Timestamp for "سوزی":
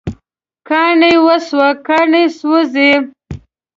2.39-2.89